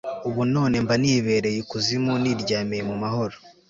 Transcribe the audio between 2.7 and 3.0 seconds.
mu